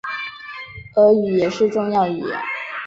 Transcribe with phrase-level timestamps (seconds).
[0.95, 2.39] 俄语也是重要语言。